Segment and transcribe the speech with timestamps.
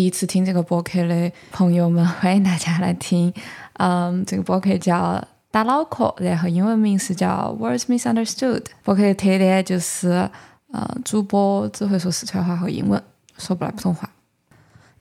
[0.00, 3.30] 第一次听这个播客的朋友们，欢迎大家来听。
[3.76, 8.64] 嗯，这个播客叫打脑壳，然后英文名是叫 Words Misunderstood。
[8.82, 10.26] 播客的特点就是，
[10.72, 13.02] 呃，主播只会说四川话和英文，
[13.36, 14.08] 说不来普通话。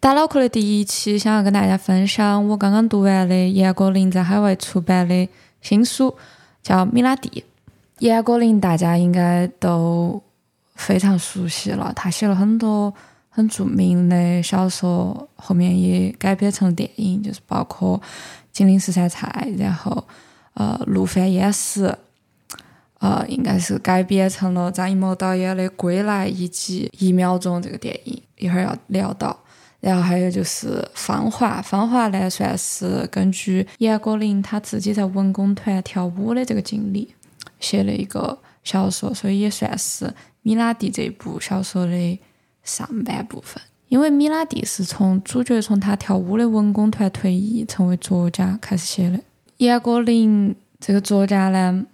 [0.01, 5.29] 打脑壳的第一期，想要跟大家分享我刚刚读完的严歌苓在海外出版的
[5.61, 6.13] 新书，
[6.61, 7.29] 叫《米拉蒂》。
[7.99, 10.21] 严歌苓大家应该都
[10.75, 12.93] 非常熟悉了，他写了很多
[13.39, 17.97] 很著名的小说，后面也改编成电影，就是包括
[18.51, 20.05] 《金陵十三钗》，然后
[20.55, 21.85] 呃《陆犯焉识》，
[22.99, 29.39] 呃应该是改编成了张艺谋导演的《归来》以及《一秒钟》这个电影，一会儿要聊到。
[29.79, 37.15] 然后还有就是《芳华》，《芳华》呢算是根据严歌苓他自己在文工团跳舞的这个经历
[37.61, 40.05] 写了一个小说，所以也算是
[40.41, 42.19] 《米拉蒂》这部小说的
[42.63, 43.61] 上半部分。
[43.87, 49.19] 因为米拉蒂是从主角从他跳舞的文工团退役成为作家开始写的。
[49.57, 51.85] 严歌苓这个作家呢，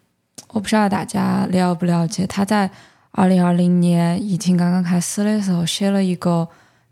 [0.49, 2.69] 我不晓得大家了不了解，他在
[3.11, 6.47] 二零二零年疫情刚刚开始的时候写了一个。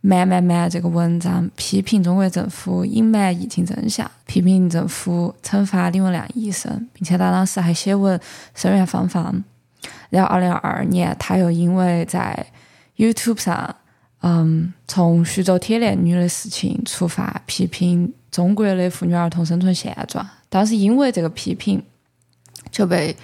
[0.06, 8.20] 慢慢慢，这个文章批评中国政府隐瞒疫情真相，批评政府惩罚李文亮医生，并且他当时还写文
[8.54, 9.42] 声援芳芳。
[10.10, 12.46] 然后，二零二二年，他又因为在
[12.98, 13.76] YouTube 上，
[14.22, 20.28] 嗯，从徐州铁链女的事情出发，批评中国的妇女儿童生存现状。
[20.50, 21.84] 当时因为这个批评，
[22.72, 23.16] 就被。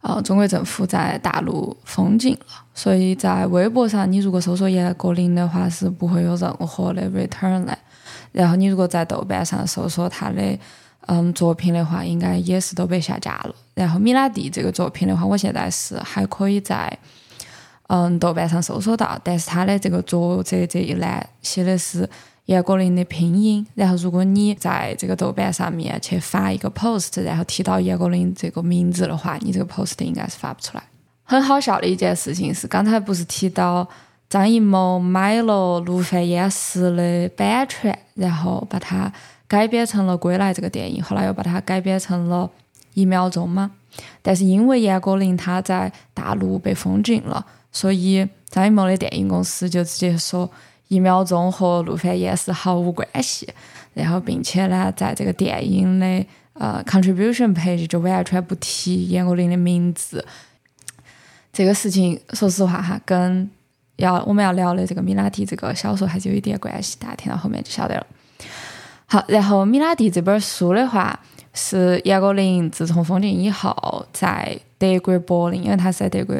[0.00, 7.76] 呃，中国政府在大陆封禁了，所以在微博上，你如果搜索严歌苓的话，是不会有任何的 return 的。
[8.30, 10.56] 然后你如果在豆瓣上搜索他的
[11.06, 13.54] 嗯作品的话，应该也是都被下架了。
[13.74, 16.96] 然后米拉蒂这个作品的话，我现在是还可以在
[17.88, 22.08] 嗯豆瓣上搜索到，但是它的这个作者这一栏写的是。
[22.48, 30.82] 严歌苓的拼音，然后如果你在这个豆瓣上面去发一个 post，然后提到严歌苓这个名字的话，你这个 post 应该是发不出来。
[31.24, 33.86] 很好笑的一件事情是，刚才不是提到
[34.30, 39.12] 张艺谋买了《陆犯焉识》的版权，然后把它
[39.46, 42.50] 改编成了《归来》这个电影，后来又把它改编成了
[42.94, 43.72] 一秒钟吗？
[44.22, 50.50] 但是因为严歌苓他在大陆被封禁了，所以张艺谋的电影公司就直接说。
[50.88, 53.46] 一秒钟和陆凡岩是毫无关系，
[53.92, 56.24] 然后并且呢，在这个电影的
[56.54, 60.24] 呃 contribution page 就完全不提严歌苓的名字。
[61.52, 63.50] 这个事情说实话哈，跟
[63.96, 68.06] 要我们要聊的这个米拉蒂这个小说还是有一点关系，大家听到后面就晓得了。
[69.04, 71.20] 好，然后米拉蒂这本书的话，
[71.52, 76.34] 是严歌苓自从封禁以后，在德国柏林，因为他是在德国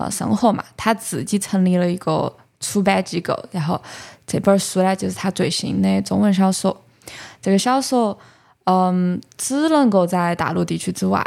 [0.00, 2.32] 呃生活嘛，他自己成立了一个。
[2.62, 3.80] 出版机构，然后
[4.26, 6.78] 这本书呢，就是他最新的中文小说。
[7.40, 8.14] 这个小说，
[8.64, 11.24] 嗯，只能够在大陆地区之外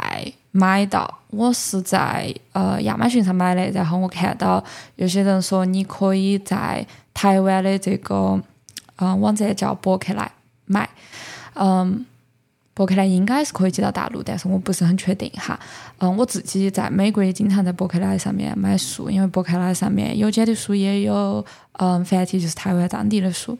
[0.52, 1.12] 买到。
[1.30, 4.62] 我是在呃亚马逊上买的，然后我看到
[4.94, 8.40] 有些人说你可以在台湾的这个
[8.94, 10.30] 嗯网站叫博客来
[10.66, 10.88] 买，
[11.54, 12.06] 嗯。
[12.74, 15.58] 博客来应该是可以寄到大陆，但是我不是很确定哈。
[15.98, 23.56] 嗯，我自己在美国也经常在博客来上面买书，因为博客来上面有简体书，也有嗯繁体，就是台湾当地的书。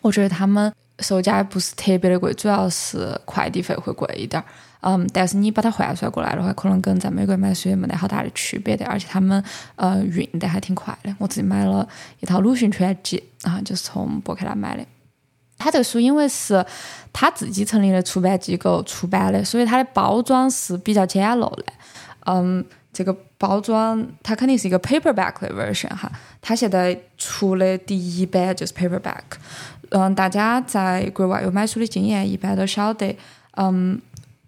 [0.00, 4.44] 我觉得他们售价不是特别的贵，主要是快递费会贵一点儿。
[4.80, 9.42] 嗯，但是你把它换算过来的话，可能跟在美国买书也没得好大的区别的，而且他们
[9.76, 11.14] 呃运的还挺快的。
[11.18, 11.88] 我自己买了
[12.20, 14.84] 一套鲁迅全集啊，就是从博客来买的。
[15.58, 16.64] 他这个书因为是
[17.12, 21.64] 他自己成立的出版机构出版的，所以它的包装是比较简陋的。
[22.26, 22.62] 嗯，
[22.92, 26.12] 这个包装它肯定是一个 paperback 的 version 哈。
[26.42, 29.22] 它现在出的第一版就是 paperback。
[29.90, 33.16] 嗯，大家在国外有买书的经验，一般都晓得，
[33.52, 33.98] 嗯，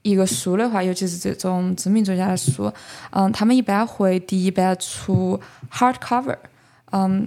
[0.03, 2.71] 一个书的话，尤其是这种知名作家的书，
[3.11, 5.41] 嗯，他们一般会第一版出
[5.73, 6.37] hardcover，
[6.91, 7.27] 嗯。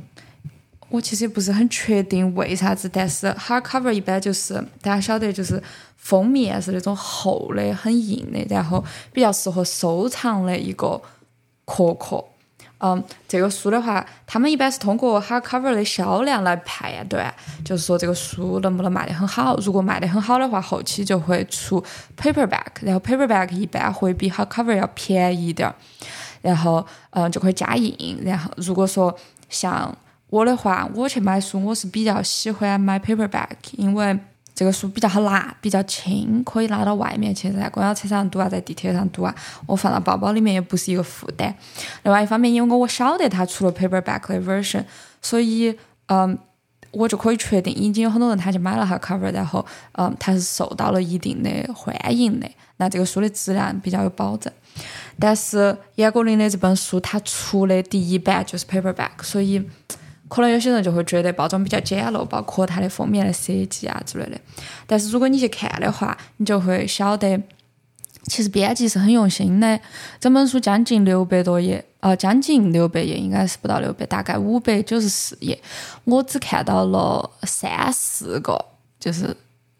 [0.92, 5.62] 我其实也不是很确定为啥子，但是 hardcover 一般就是大家晓得，就是
[5.96, 8.84] 封面是那种厚的、很硬的，然后
[9.14, 11.02] 比较适合收藏的一个
[11.66, 12.24] 壳壳。
[12.84, 17.32] 嗯，这个书的话，他们一般是通过 hardcover 的销量来判断，
[17.64, 19.56] 就是说这个书能不能卖得很好。
[19.58, 21.84] 如果卖得很好的话，后期就会出
[22.18, 25.72] paperback，然后 paperback 一般会比 hardcover 要便宜一点，
[26.42, 28.20] 然后嗯就可以加印。
[28.26, 29.16] 然后如果说
[29.48, 29.96] 像
[30.32, 34.18] 我的话，我去买书，我是比较喜欢买 paperback，因为
[34.56, 39.36] 这个书比较好拿，比较轻，可以拿到外面去，在公交车上读啊，在地铁上读啊，
[39.66, 41.54] 我放到包包里面也不是一个负担。
[42.04, 44.86] 另外一方面，因为我晓得它出了 paperback 的 version，
[45.22, 46.38] 所以，嗯，
[46.92, 49.66] 我就可以确定，已经有很多人他去买了哈 cover，然后
[49.98, 54.52] 嗯，他是受到了一定的欢迎的，那这个书的质量比较有保证。
[55.20, 59.62] 但是严歌苓的这本书，它出的第一版就是 paperback，所以
[60.32, 64.40] 可能有些人就会觉得包装比较简陋，包括它的封面的设计啊之类的。
[64.88, 67.38] 但是如果你去看的话，你就会晓得，
[68.24, 69.78] 其实编辑是很用心的。
[70.22, 75.62] 整本书将近六百多页，呃，将近六百页，应该是不到六百，大概五百九十四页。
[76.06, 78.58] 我只看到了三四个，
[78.98, 79.36] 就是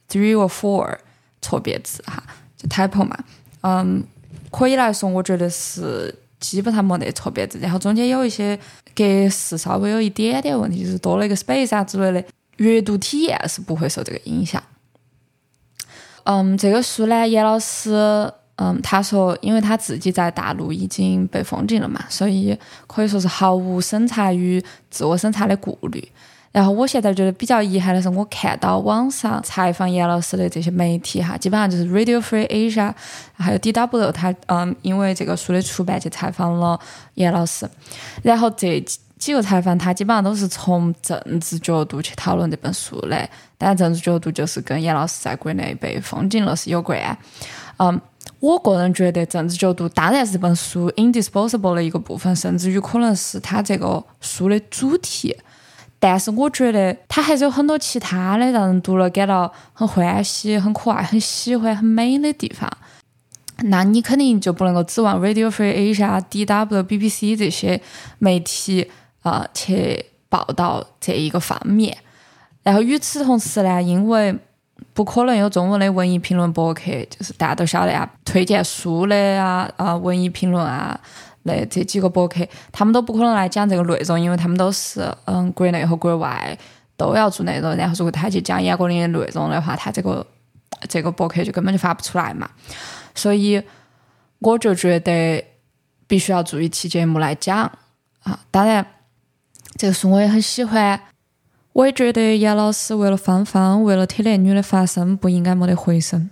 [0.10, 0.98] three or four
[1.42, 2.22] 错别字哈，
[2.58, 3.18] 就 typo 嘛，
[3.62, 4.04] 嗯。
[4.52, 8.60] 可以来说，我觉得是基本上没得错别字，然后中间有一些
[8.94, 12.28] 格式稍微有一点点问题，就是多了一个 space 啊之类的，
[12.58, 14.62] 阅读体验是不会受这个影响。
[16.24, 17.92] 嗯，这个书呢，严老师，
[18.56, 22.58] 嗯，他说，因为他自己在大陆已经被封禁了嘛，所以
[22.88, 26.12] 可以说是毫无审查与自我审查的顾虑。
[26.52, 32.94] 然后我现在觉得比较遗憾的是，我看到网上采访严老师的这些媒体哈，基本上就是 Radio Free Asia，
[33.34, 36.78] 还有 DW，他嗯，因为这个书的出版去采访了
[37.14, 37.66] 严老师，
[38.22, 47.18] 然后这几几个采访他基本上都是从政治角度去讨论这本书的，但政治角度就是跟严老师在国内被封禁了是有关。
[47.78, 48.02] 嗯，
[48.42, 55.34] 我个人觉得政治角度当然是这本书 indisposable 的一个部分，甚至于可能是他这个书的主题。
[56.04, 62.68] 但是我觉得它还是有很多其他的让人读了感到很欢喜、很可爱、很喜欢、很美的地方。
[63.66, 67.80] 那你肯定就不能够指望 Radio Free Asia、DW、BBC 这些
[68.18, 68.90] 媒体
[69.22, 71.96] 啊去报道这一个方面。
[72.64, 74.36] 然后与此同时呢，因为
[74.94, 81.00] 不可能有中文的文艺评论博客，就是大家都晓得啊，推荐书的啊啊，文艺评论啊。
[81.44, 86.58] 那这几个博客，他们都不可能来讲这个内容，因为他们都是嗯国内和国外
[86.96, 87.76] 都要做内容。
[87.76, 90.26] 然后如果他去讲严歌苓的内容的话，他这个
[90.88, 92.50] 这个博客就根本就发不出来嘛。
[93.16, 93.62] 所以
[94.40, 95.44] 我就觉得
[96.08, 97.72] 必须要做一期节目来讲
[98.24, 98.40] 啊。
[98.52, 98.86] 当然，
[99.78, 101.00] 这个书我也很喜欢，
[101.74, 106.30] 我也觉得严老师为了芳芳，为了铁链女的发声，不应该没得回声。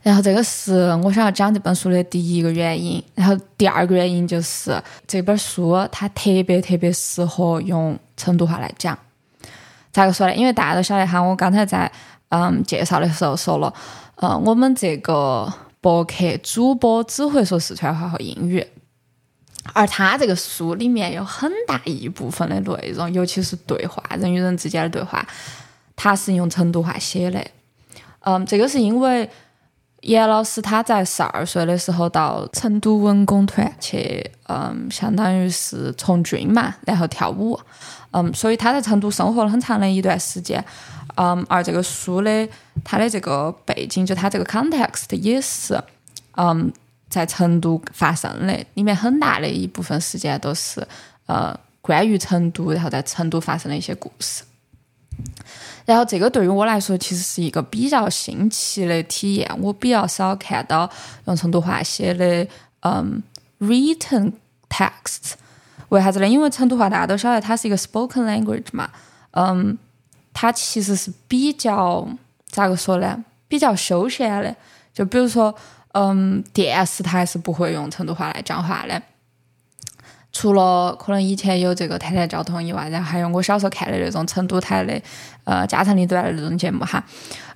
[0.00, 8.96] 然后这个是我想要讲这本书的第一个原因，然后第二个原因就是这本书它特别特别适合用成都话来讲。
[9.92, 10.34] 咋个说呢？
[10.34, 11.90] 因为大家都晓得哈，我刚才在
[12.28, 13.74] 嗯介绍的时候说了，
[14.16, 16.14] 嗯，我们这个博客
[16.44, 18.64] 主播只会说四川话和英语，
[19.72, 25.26] 而他这个书里面有很大一部分的内容，尤其是对话，人与人之间的对话，
[25.96, 27.44] 他是用成都话写的。
[28.20, 29.28] 嗯，这个是因为。
[30.02, 37.58] 严老师他在十二岁的时候到成都文工团去，嗯，相当于是从军嘛，然后跳舞，
[38.12, 40.64] 嗯，所以他在成都生活了很长的一段时间，
[41.16, 42.48] 嗯，而这个书的
[42.84, 45.76] 它的这个背景，就它这个 context 也是，
[46.36, 46.72] 嗯，
[47.10, 50.86] 在成都发生的，里面很大的一部分时间都是，
[51.26, 54.44] 呃，关于成都，然后在成都发生的一些故事。
[55.84, 59.50] 然后这个对于我来说，其实是一个比较新奇的体验。
[59.60, 60.88] 我比较少看到
[61.24, 62.46] 用成都话写的
[62.80, 63.22] 嗯
[63.60, 64.32] written
[64.68, 65.32] text。
[65.88, 66.28] 为啥子呢？
[66.28, 68.90] 因为成都话大家都晓得它是一个 spoken language 嘛，
[69.30, 69.78] 嗯，
[70.34, 72.06] 它其实是比较
[72.50, 73.24] 咋个说呢？
[73.48, 74.54] 比较休闲的。
[74.92, 75.54] 就比如说，
[75.92, 79.00] 嗯，电视台是不会用成都话来讲话的。
[80.30, 85.00] 除了可能以前有这个《谈谈交通》以外，然后还有我小时候看的那种成都台的
[85.44, 87.02] 呃家长里短的那种节目哈，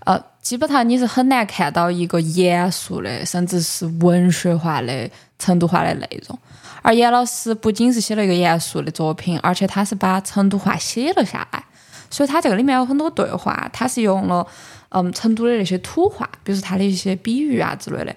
[0.00, 6.36] 呃，基本上你是很难看到一个严肃的，甚至是文学化的成都话的内容。
[6.80, 11.62] 而严老师不仅是写了一个严肃的作品，而且他是把成都话写了下来，
[12.10, 14.44] 所以他这个里面有很多对话，他是用了
[14.88, 18.16] 嗯成都的那些土话，比如说他的一些比喻啊之类的。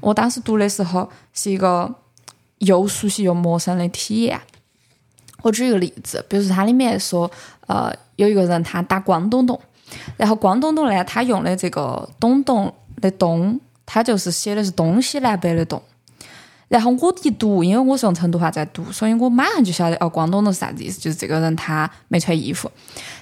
[0.00, 1.94] 我当时读的时候是一个。
[2.58, 4.40] 又熟悉又陌生的体验。
[5.42, 7.30] 我举一个例子，比如说它里面说，
[7.66, 9.60] 呃，有一个人他打光咚咚，
[10.16, 15.82] 然后光咚咚呢，他用的这个咚咚的咚，他就是写的是东西南北的东。
[16.68, 22.72] 然后我一读，因为我是用成都话在读，所以我马上就晓得哦，光咚咚是啥子意思，就是这个人他没穿衣服。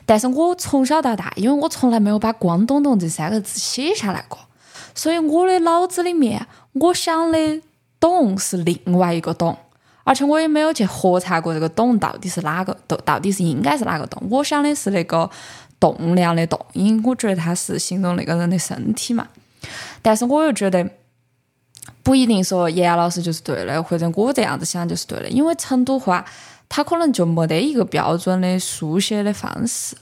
[0.07, 4.39] 但是我从小到大，因为我从来没有把光咚咚这三个字写下来过，
[4.95, 7.61] 所以我的脑子里面，我想的。
[8.03, 9.57] 懂是另外一个懂，
[10.03, 14.21] 而且我也没有去核查过这个懂到底是哪个，到到底是应该是哪个懂。
[14.29, 15.31] 我想的是那个
[15.79, 19.29] 动量的栋，因为我觉得它是形容那个人的身体嘛。
[20.03, 20.85] 但是我又觉得
[22.03, 26.25] 不一定说严老师就是对的，或者我这样子想就是对的，因为成都话
[26.69, 29.97] 它可能就没得一个标准的书写的方式。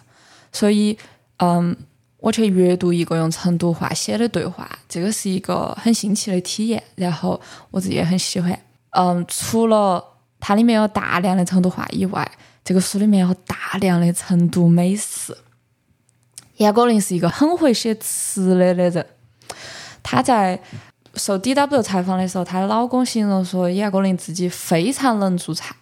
[0.53, 0.99] 所以，
[1.37, 1.77] 嗯，
[2.21, 8.59] 我去阅读一个用成都话写的对话，这个是一个很新奇的体验，然后我自己也很喜欢。
[8.91, 10.05] 嗯，除了
[10.39, 12.31] 它里面有大量的成都话以外，
[12.63, 15.37] 这个书里面有大量的成都美食。
[16.57, 19.07] 严歌苓是一个很会写词的的人，
[20.03, 20.61] 她在
[21.15, 25.75] 受 DW 采访的时候，她的老公形容说，严歌苓自己非常能做菜，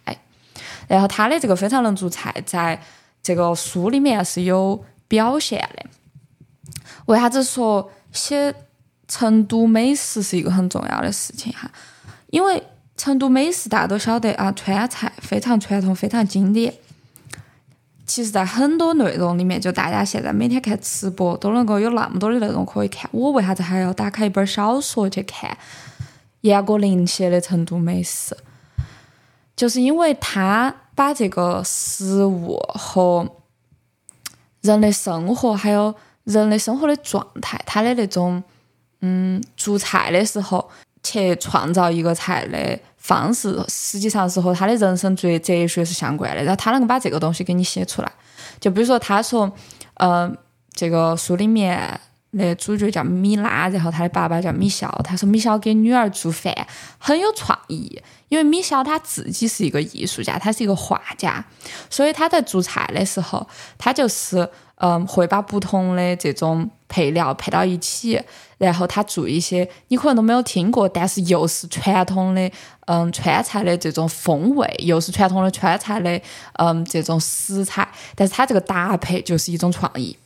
[0.86, 2.80] 然后她的这个非常能做菜，在
[3.20, 5.84] 这个书里面是有表现的。
[7.08, 8.54] 为啥子说写
[9.06, 11.70] 成都美食是一个很重要的事情哈？
[12.28, 12.62] 因为
[12.98, 16.74] 成都美食大家都晓得啊，川菜非常传统，非常经典。
[18.04, 23.08] 其实，在很多内容里面，就大家现在每天看吃播，都能够有那么多的内容可以看。
[23.12, 25.56] 我为啥子还要打开一本小说去看
[26.42, 28.36] 严歌苓写的成都美食？
[29.56, 33.26] 就是因为他把这个食物和
[34.60, 35.94] 人的生活，还有
[36.28, 38.42] 人的生活的状态，他的那种
[39.00, 40.70] 嗯，做菜的时候
[41.02, 42.78] 去创造一个菜的。
[43.00, 48.12] 方式实际上是和他的人生哲哲学是相关的，然后他能够把这个东西给你写出来。
[48.60, 49.50] 就比如说，他说，
[49.94, 50.36] 嗯，
[50.74, 51.98] 这个书里面
[52.30, 54.88] 那主角叫米拉，然后他的爸爸叫米肖。
[55.04, 56.54] 他说米肖给女儿做饭
[56.98, 61.44] 很有创意，因为米肖他自己是一个艺术家，他是一个画家，
[61.88, 64.48] 所以他在做菜的时候，他就是。
[64.80, 68.22] 嗯，会把不同的这种配料配到一起，
[68.58, 72.48] 然后他做一些你可能都没有听过，但是又是传统的
[72.86, 76.20] 嗯川菜的这种风味，又是传统的川菜的
[76.60, 80.16] 嗯这种食材，但是他这个搭配就是一种创意。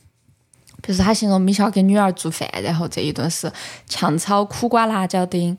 [0.83, 3.51] 比如说，他形容米小给女儿做饭，然后这一顿是
[3.87, 5.57] 炝炒苦瓜辣椒丁，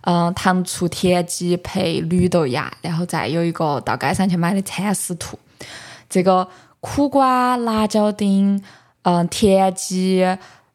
[0.00, 5.38] 嗯，糖醋田鸡配绿豆芽，然后再有一个到街上去买的蚕丝兔，
[6.10, 6.48] 这个。
[6.84, 8.60] 苦瓜、辣椒丁、
[9.02, 10.26] 嗯，田鸡、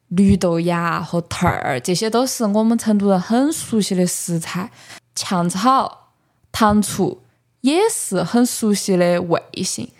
[0.08, 4.70] 绿豆芽和兔儿，这些都是我们成都人很熟悉的食材。
[5.14, 6.08] 炝炒、
[6.50, 7.20] 糖醋
[7.60, 9.90] 也是很熟悉的味型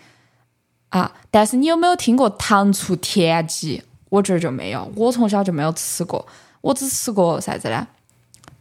[0.89, 1.11] 啊。
[1.29, 3.83] 但是你有没有听过糖醋田鸡？
[4.09, 6.25] 我这儿就没有，我从小就没有吃过。
[6.61, 7.87] 我只吃过啥子呢？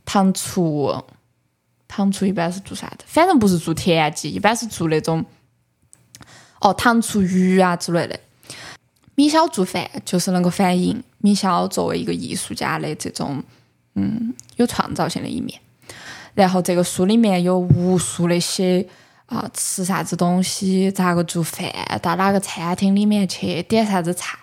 [0.04, 1.04] 糖醋，
[1.88, 3.04] 糖醋一般是做啥子？
[3.06, 5.24] 反正不是做田鸡，一般是做那种。
[6.60, 8.18] 哦，糖醋鱼啊之类的。
[9.14, 13.42] 米小做饭就是能够反映米小作为一个艺术家的这种，
[13.94, 15.60] 嗯，有创造性的一面。
[16.34, 18.86] 然后这个书里面有无数的些
[19.26, 21.68] 啊，吃啥子东西，咋个做饭，
[22.00, 24.38] 到哪个餐厅里面去点啥子菜，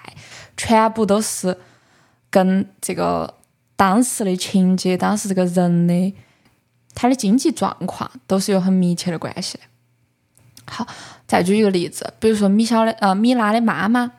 [0.58, 1.58] 全部都是
[2.30, 3.34] 跟这个
[3.76, 6.14] 当时的情节、当时这个人的
[6.94, 9.64] 他的经济状况都是有很密切的关系的。
[10.66, 10.88] 好。
[11.28, 14.12] 再举一个例子，比如说米小的呃米拉的妈妈，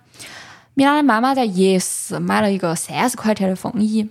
[0.74, 4.10] 米拉的妈妈在夜市买了一个三十块钱的风衣，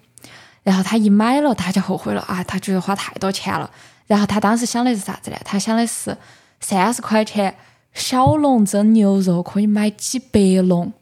[0.63, 3.69] 然后她一买了，她就后悔了啊，她觉得花太多钱了。
[4.07, 5.37] 然后她当时想的是啥子呢？
[5.43, 6.17] 她想的是
[6.61, 7.53] 三十块钱
[7.93, 10.93] 小笼蒸牛肉可以买几百笼，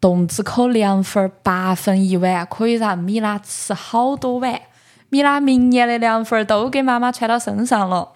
[0.00, 4.60] 洞子口凉粉八分一碗，可以让米拉吃好多碗。
[5.08, 8.12] 米拉明年的凉粉都给妈妈穿到身上了。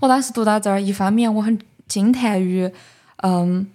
[0.00, 1.58] 我当时读到这儿，一方面我很。
[1.88, 2.68] 惊叹于，
[3.18, 3.70] 嗯，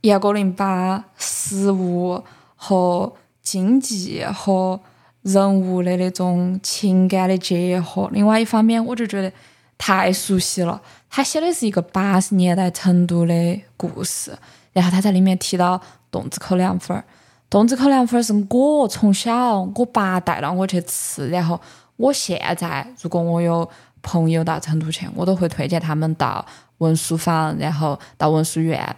[0.00, 2.24] 严歌苓把食物
[2.56, 4.80] 和经济和
[5.22, 8.10] 人物的那种情感的结合。
[8.12, 9.32] 另外一方面，我就觉得
[9.78, 10.82] 太熟悉了。
[11.08, 14.36] 他写的是一个八十年代成都的故事，
[14.72, 17.04] 然后他在里面提到洞子口凉粉儿。
[17.48, 21.60] 洞子口凉粉儿是我从小我爸带到我去吃，然后
[21.96, 23.68] 我现在如果我有
[24.02, 26.44] 朋友到成都去，我都会推荐他们到。
[26.80, 28.96] 文殊坊，然后到文殊院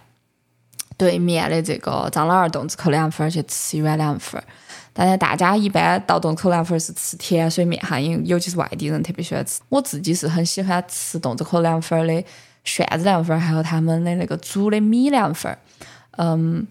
[0.95, 4.43] 对面的这个张老二洞子口凉粉儿去吃一碗凉粉儿。
[4.93, 9.59] 当然，大家一般到洞子口凉粉儿是吃甜水面哈，因为尤其是外地人特别喜欢吃。
[9.67, 12.23] 我自己是很喜欢吃洞子口凉粉儿的
[12.63, 15.57] 旋子凉粉儿，还有他们的那个煮的米凉粉儿。
[16.17, 16.65] 嗯，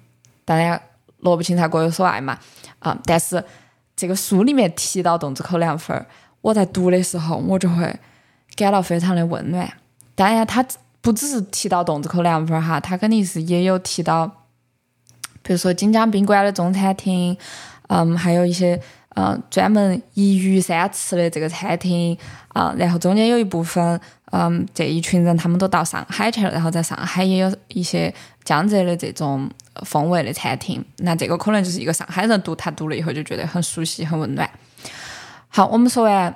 [0.44, 0.80] 当然
[1.18, 2.38] 萝卜青菜各有所爱嘛。
[2.78, 3.42] 啊，但是
[3.94, 6.06] 这个书里面提到洞子口凉粉儿，
[6.40, 7.94] 我在读的时候我就会
[8.56, 9.72] 感到非常的温暖。
[10.14, 10.64] 当然，他。
[11.04, 14.25] 不只是提到洞子口凉粉儿哈，他肯定是也有提到，
[15.42, 17.37] 比如说锦江宾馆的中餐厅，
[17.88, 18.80] 嗯，还有一些
[19.14, 22.16] 嗯专门一鱼三吃的这个餐厅
[22.49, 24.00] 啊，然后中间有一部分
[24.31, 28.12] 嗯这一群人他们都到上海去了，然后在上海也有一些
[28.45, 29.49] 江浙的这种
[29.85, 34.49] 风味的餐厅，那这个可能就是一个上海人读他读了以后就觉得很熟悉很温暖。
[35.49, 36.35] 好，我们说完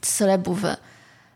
[0.00, 0.78] 吃的部分。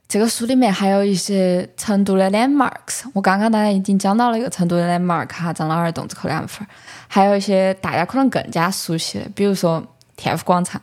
[0.08, 6.68] 这个书里面还有一些成都的 landmarks，我刚刚当然已经讲到了一个成都的 landmark 哈，张老二洞子口凉粉儿，
[7.06, 9.86] 还有一些大家可能更加熟悉的，比如说
[10.18, 10.78] 天府广场，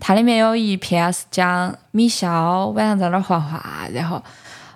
[0.00, 4.22] 它里面有一篇是讲米肖晚上在那儿画画，然后，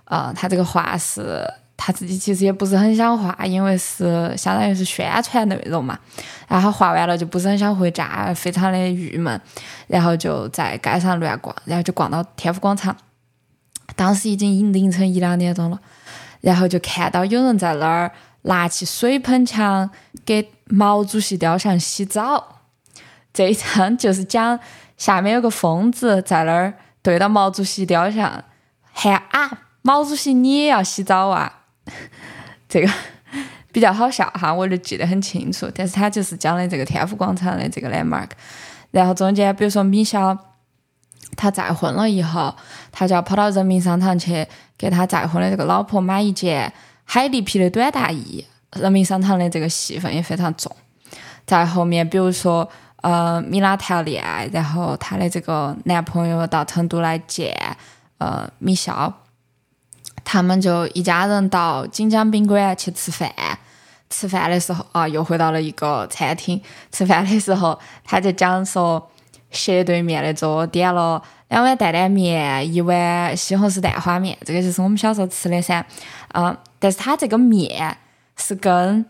[0.04, 1.42] 呃，他这个画是
[1.76, 5.98] 他自己其实也不是很想画，因为是相当于是宣传内容嘛，
[6.48, 9.40] 然后画完了就不是很想回家，非常的郁闷，
[9.86, 12.94] 然后就在街上乱逛，然后就逛到天府广场。
[13.94, 15.78] 当时已经凌晨一两点钟了，
[16.40, 18.10] 然后就看到有人在那儿
[18.42, 19.88] 拿起水喷枪
[20.24, 22.51] 给毛主席雕像洗澡。
[23.32, 24.58] 这一张就是讲
[24.96, 26.72] 下面有个疯子在那儿
[27.02, 28.44] 对到毛主席雕像
[28.92, 29.50] 喊啊，
[29.82, 31.60] 毛主席你也要洗澡啊？
[32.68, 32.90] 这个
[33.72, 35.70] 比较好笑哈，我就记得很清楚。
[35.74, 38.28] 但是他就是讲的这个天府广场的这个 landmark，
[38.90, 40.38] 然后中间比如说米肖。
[41.34, 42.54] 他再婚了以后，
[42.90, 44.46] 他就要跑到人民商场去
[44.76, 46.70] 给他再婚的这个老婆买一件
[47.04, 48.44] 海狸皮的短大衣。
[48.76, 50.70] 人民商场的这个戏份也非常重。
[51.46, 52.68] 在后面，比如说，
[53.02, 57.54] 呃，米拉谈恋爱，然后她的这个男朋友到成都来见，
[58.18, 59.12] 呃，米肖，
[60.24, 63.30] 他们就一家人到锦江宾馆去吃饭。
[64.08, 66.60] 吃饭的时候啊，又回到了一个餐厅。
[66.90, 69.08] 吃饭的时候，他就讲说。
[69.54, 75.84] 斜对面的桌点了两碗担担面，一碗西红柿蛋花面，这个就是我们小时候吃的噻。
[76.32, 77.94] 嗯，但是他这个面
[78.34, 79.04] 是跟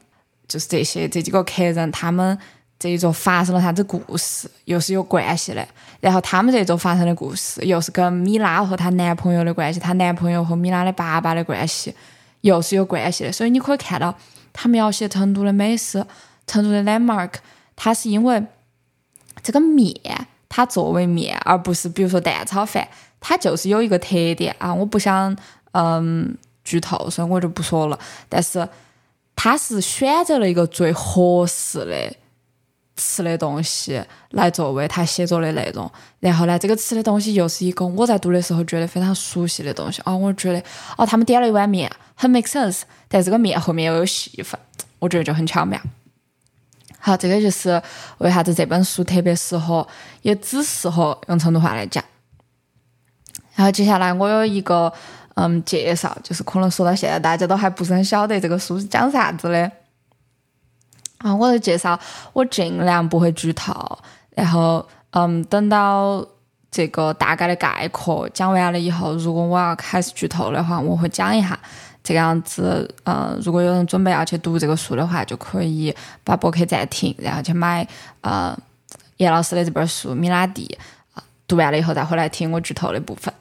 [0.48, 2.36] 就是这些这几个客人他们
[2.82, 5.64] 这一桌发生了啥子故事，又是有关系的。
[6.00, 11.94] 然后他们这一桌发生的故事，又是跟米拉和她男朋友的关系，她男朋友和米拉的爸爸的关系，
[12.40, 13.30] 又是有关系的。
[13.30, 14.12] 所以你可以看到，
[14.52, 16.04] 他描写成都的美食，
[16.46, 17.34] 成都的 landmark，
[17.76, 18.42] 它是因为
[19.44, 19.94] 这个面。
[20.54, 22.86] 它作为面，而不是比如说蛋炒饭，
[23.20, 24.74] 它就是有一个特点啊！
[24.74, 25.34] 我不想
[25.70, 27.98] 嗯剧透，所以我就不说了。
[28.28, 28.68] 但是
[29.34, 32.14] 它是选择了一个最合适的
[33.02, 35.90] 吃的东西来作为他写作的内容。
[36.20, 40.62] 然后呢，这个吃的东西又是一个我在读的时候觉得非常熟悉的东西哦，我觉得
[40.96, 42.82] 哦，他们点了一碗面，很 make sense。
[43.08, 44.58] 但这个面后面又有戏份，
[45.00, 45.80] 我觉得就很巧妙。
[46.98, 47.82] 好，这个就是
[48.18, 49.86] 为啥子这本书特别适合，
[50.22, 52.02] 也只适合用成都话来讲。
[53.54, 54.92] 然后接下来我有一个
[55.34, 59.70] 嗯介绍，就是可能说到现在大家都还不是很晓得这个书是讲啥子的。
[61.22, 61.98] 啊，我的介绍
[62.32, 63.98] 我尽量不会剧透，
[64.34, 66.24] 然后嗯等到
[66.70, 71.58] 这个大概的概括讲完了以后，如果我要开始剧透的话，我会讲一下。
[72.04, 77.86] 这个样子，嗯，如果有人准备要去读这个书的话，就可以把博客暂停，然后去买，
[78.22, 78.58] 呃，
[79.18, 80.76] 严老师的这本书《米拉蒂》，
[81.16, 83.32] 啊，读完了以后再回来听我剧透的部分。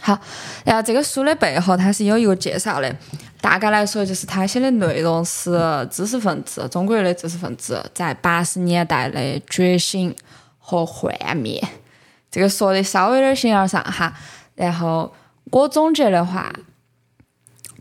[0.00, 0.18] 好，
[0.64, 2.96] 然后这个书的背后它是有一个介绍的，
[3.40, 10.14] 大概来说就是他写的内容是知识分子，中国的知识分子在八十年代的觉醒
[10.58, 11.62] 和幻灭。
[12.30, 14.12] 这个说的稍微有点形而上哈，
[14.54, 15.12] 然后
[15.50, 16.52] 我总结的话。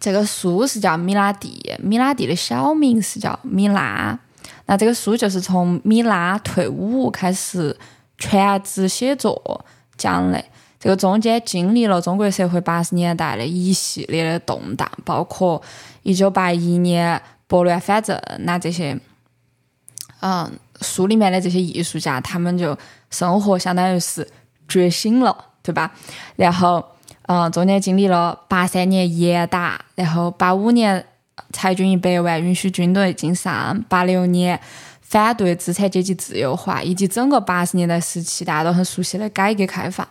[0.01, 4.17] 这个书是叫米拉蒂，米拉蒂的小名是叫米拉。
[4.65, 7.77] 那这个书就是从米拉退伍开始
[8.17, 9.65] 全职写作
[9.97, 10.41] 讲的。
[10.79, 15.61] 这个中间经历了中国社会八十年代的一系列的动荡，包括
[16.03, 18.97] 一九八一年拨乱反正，那这些，
[20.21, 22.77] 嗯，书里面的这些艺术家，他们就
[23.09, 24.27] 生活相当于是
[24.67, 25.91] 觉醒了，对吧？
[26.35, 26.83] 然后。
[27.31, 31.05] 嗯，中间经历了八三年严打，然后八五年
[31.53, 34.59] 裁军一百万，允许军队进山；八六年
[34.99, 40.07] 反对资产阶级自由化，以及整个八十年代时期大家都很熟悉的改革开放。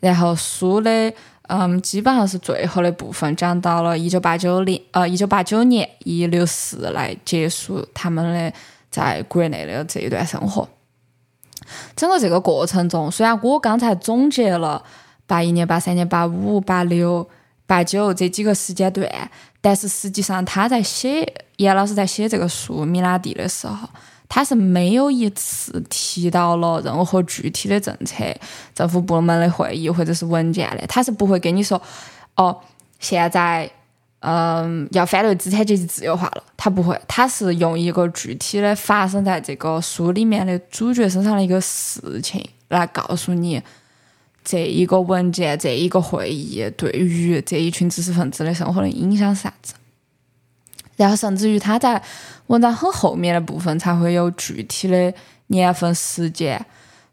[0.00, 8.52] 然后书的嗯，基本上是最后的部分，讲到了一九八九年，呃，一九八九年一六四来结束他们的
[8.90, 10.68] 在国内的这一段生活。
[11.94, 14.82] 整个这个过程中，虽然我刚才总结了。
[15.26, 17.24] 八一年、八三年、八五、八六、
[17.64, 19.08] 八九这几个时间段，
[19.60, 21.24] 但是实际上他在写
[21.58, 23.88] 严老师在写这个书《米拉蒂》的时候，
[24.30, 28.24] 他是没有一次提到了任何具体的政策、
[28.74, 31.78] 政府部门的会议或者是文件的，他是不会跟你说
[32.36, 32.56] 哦，
[32.98, 33.70] 现在
[34.20, 43.60] 嗯要反对资产阶级自由化了，他不会，他是用一个具体的发生在这个书里面的主角身上的一个事情来告诉你。
[44.42, 49.74] 这一个文件，这一个会议，对于这一群知识分子的生活的影响是啥子？
[51.00, 52.00] 然后，甚至于他在
[52.48, 55.12] 文章很后面的部分才会有具体的
[55.46, 56.62] 年份、时间，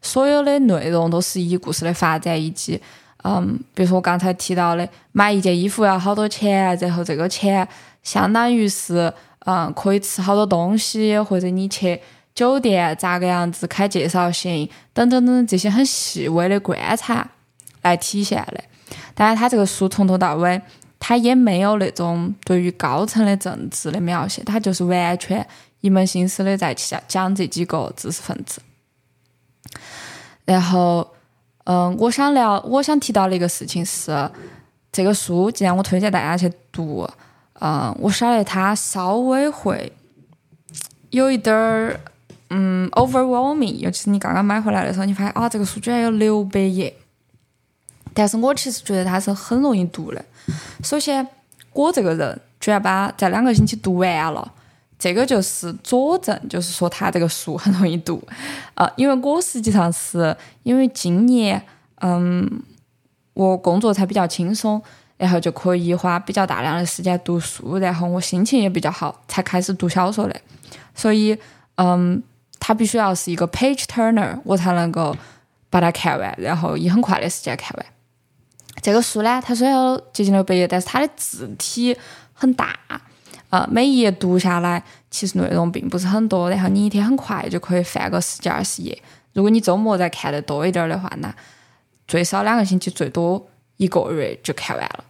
[0.02, 2.80] 所有的内容都是以故事的发展以及
[3.24, 7.66] 嗯，比如说我刚才提到的，买一件衣服要好多钱，然后这个钱
[8.02, 9.12] 相当于是，
[9.46, 11.98] 嗯，可以吃好多东西，或者你去
[12.34, 17.26] 酒店咋个样子开介绍信，等等等这些很细微的观察
[17.82, 18.62] 来体现的。
[19.14, 20.60] 当然他这个书从头到尾，
[20.98, 25.46] 他也没有那种对于高层的政治的描写，他就是完全
[25.80, 28.60] 一门心思的在讲讲这几个知识分子。
[30.44, 31.08] 然后。
[31.70, 34.30] 嗯，我想聊，我想提到的一个事情是，
[34.90, 37.06] 这个书既然我推荐大家去读，
[37.60, 39.92] 嗯，我晓得它稍微会
[41.10, 42.00] 有一点儿，
[42.48, 46.96] 嗯，overwhelming，尤其是你刚刚买回来的时候，你发现啊，这个书居然有六百页，
[48.14, 50.24] 但是我其实觉得它是很容易读的。
[50.82, 51.26] 首先，
[51.72, 54.52] 我这个人居然把在两个星期读完了。
[54.98, 58.20] 这个就是佐证，就是说他这个书很容易读，
[58.74, 61.62] 呃，因为我实际上是因为今年，
[62.00, 62.60] 嗯，
[63.32, 64.82] 我工作才比较轻松，
[65.16, 70.34] 然后就可以花比较大量的时间读书，然后我心情也比较好，才开始读小说的，
[70.96, 71.38] 所以，
[71.76, 72.20] 嗯，
[72.58, 75.16] 它必须要是一个 page turner，我才能够
[75.70, 77.86] 把它看完，然后以很快的时间看完。
[78.80, 79.76] 这个书呢，它虽然
[80.12, 81.96] 接近六百页，但是它的字体
[82.32, 82.78] 很大。
[83.50, 89.02] 呃，每一页读下来，其实内容并不是很多，然后你一天很快就可以翻个十几二十页。
[89.32, 91.34] 如果你周末再看的多一点的话，那
[92.06, 95.04] 最少两个星期，最多一个月就看完了。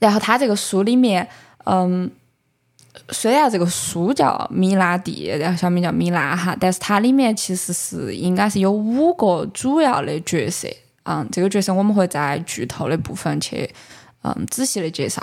[0.00, 1.28] 然后他这个书里面，
[1.66, 2.10] 嗯，
[3.10, 10.68] 虽然这个书叫米拉蒂，然后小名叫米拉哈，但是它里面其实是应该是有五个主要的角色。
[11.08, 13.68] 嗯，这个角色我们会在剧透的部分去。
[14.22, 15.22] 嗯，仔细的介绍，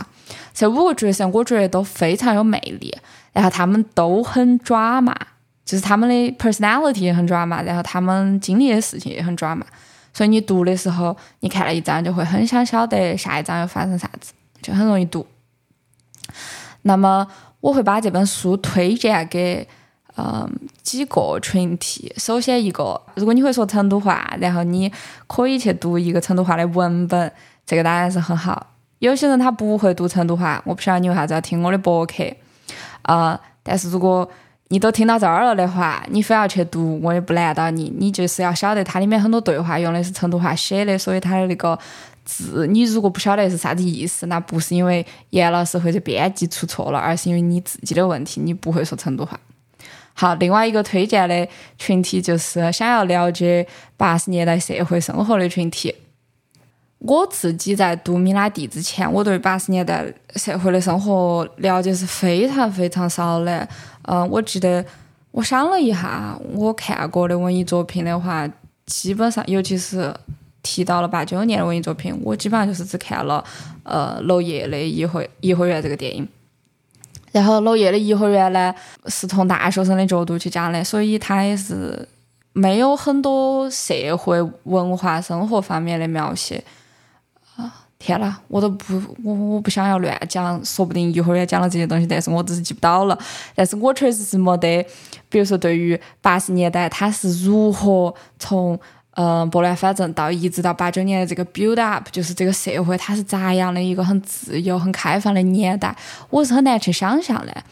[0.54, 2.98] 这五个角色我觉得都非常有魅力，
[3.34, 5.14] 然后他们都很抓马，
[5.66, 9.66] 就是他们的 personality 也很抓马，然后他们经历的事情也很抓马，
[10.14, 15.28] 所以你读的时候，你看了一章就会很想晓得下一章要发生啥子，就很容易读。
[16.84, 17.28] 那么
[17.60, 19.68] 我会把这本书推荐给
[20.18, 20.50] 嗯
[20.82, 24.92] 几个群体，首先一个，如果你会说成都话，然后你
[25.28, 27.32] 可以去读一个成都话的文本，
[27.66, 28.72] 这个当然是很好。
[29.00, 32.24] 有些人他不会读成都话，我不晓得你为啥子要听我的博客
[33.02, 33.40] 啊？
[33.62, 34.28] 但是如果
[34.70, 37.94] 你都听到这儿了的话，你非要去读，我也不拦到你。
[37.98, 41.78] 你就是要晓得它里面很多对话用的是成都话写的，所以它的那个
[42.24, 49.40] 字，你如果不晓得是啥子意思，那不是因为严老师或者编辑出错了，而是因为你自己的问题，你不会说成都话。
[50.18, 51.48] 好，另外一个推荐的
[51.78, 55.94] 群体就是想要了解八十年代社会生活的群体。
[57.00, 60.06] 我自己在读米拉蒂之前，我对八十年代
[60.38, 63.68] 社会的生活了解是非常非常少的。
[64.04, 64.84] 嗯，我记得
[65.32, 68.50] 我想了一下，我看过的文艺作品的话，
[68.86, 70.12] 基本上，尤其是
[70.64, 73.44] 提到了八九年的文艺作品，我基本上就是只看了
[73.84, 76.26] 呃娄烨的《颐和颐和园》这个电影。
[77.36, 78.74] 然后娄烨的《颐和园》呢，
[79.08, 82.08] 是从大学生的角度去讲的，所以他也是
[82.54, 86.64] 没有很多社会文化生活方面的描写。
[88.00, 93.18] 天呐，我都不，我我不想要乱讲，说不定一会儿要讲了这些东西，但是我只是记不到了。
[93.54, 94.82] 但是我确实是没得，
[95.28, 98.80] 比如说对于八十年代它是如何从
[99.16, 105.96] 嗯拨乱反正到一直到八九年的这个 build up，就是这个社会它是咋样的一个很自由、很开放的年代，
[106.30, 107.64] 我是很难去想象的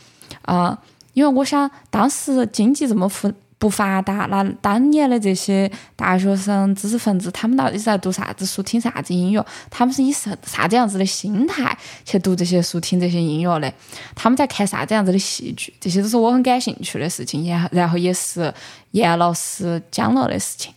[0.41, 0.77] 啊，
[1.13, 3.31] 因为我想当时经济这么富。
[3.59, 9.45] 不发达，那当年的这些大学生、知识分子，他们到底是在读啥子书、听啥子音乐？
[9.69, 13.73] 他们是以啥啥子样子的心态去读这些书、听这些音乐的？
[14.15, 15.73] 他们在看啥子样子的戏剧？
[15.79, 18.53] 这些都是我很感兴趣的事情，然然后也是
[18.91, 20.73] 严老师讲了的事情。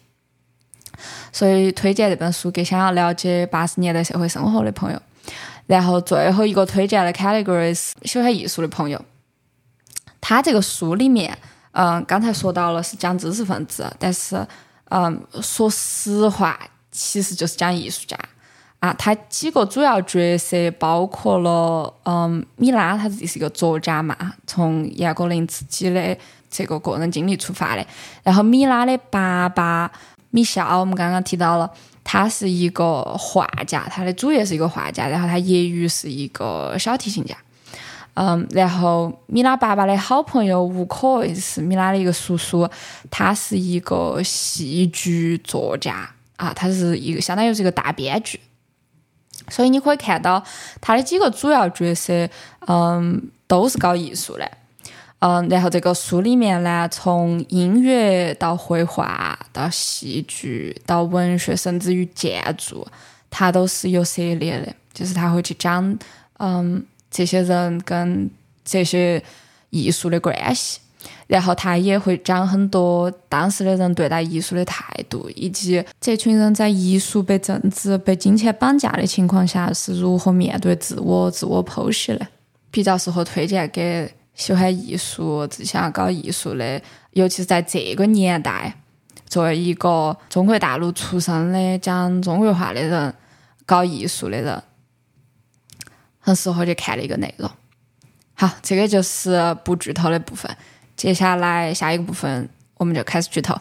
[1.32, 5.00] 所以推荐这本书给想要了解八十年代社会生活的朋友。
[5.66, 9.04] 然后最后一个推荐的 category 是喜欢艺术的朋友。
[10.20, 11.36] 他这个书里面。
[11.78, 14.34] 嗯，刚才说到了是讲知识分子，但是，
[14.88, 16.58] 嗯，说实话，
[16.90, 18.18] 其实就是讲艺术家
[18.80, 18.90] 啊。
[18.94, 24.16] 他几个主要角色包括了，嗯，米拉，他自己是一个作家嘛，
[24.46, 26.16] 从严歌苓自己的
[26.48, 27.86] 这个个人经历出发的。
[28.22, 29.92] 然后米拉的爸爸
[30.36, 31.70] 米肖，我们刚刚提到了，
[32.04, 37.34] 他是一个画家，他的主业是一个画家，然后他业余是一个小提琴家。
[38.12, 42.68] 嗯，然后米拉爸爸的好朋友吴可是米拉的一个叔叔，
[43.10, 48.38] 他是一个戏剧作家啊，他是一个相当于是一个大编剧，
[49.48, 50.44] 所以你可以看到
[50.82, 52.28] 他的几个主要角色，
[52.68, 54.50] 嗯，都是搞艺术的，
[55.20, 62.86] 嗯，然后这个书里面呢，从音乐到绘画到戏剧到文学，甚至于建筑，
[63.30, 64.72] 它都是有涉猎的。
[64.92, 65.98] 就是他会去讲，
[66.38, 68.30] 嗯，这些人跟
[68.64, 69.22] 这些
[69.68, 70.80] 艺术的关系，
[71.26, 82.26] 然后他也会讲很多当时的人对待艺术的态度，以及这群人在艺术被政治、被金钱绑架的情况下是如何面对自我、自我剖析的。
[82.70, 88.72] 比较适合推荐给喜欢艺术、只想搞艺术的，尤其是在这个年代，
[89.26, 93.12] 作为一个中国大陆出生的、讲中国话的人，
[93.64, 94.62] 搞艺术的人。
[96.18, 97.48] 很适合去看的一个内容。
[98.34, 100.54] 好，这个就是不剧透的部分。
[100.96, 103.56] 接下来下一个部分，我们就开始剧透。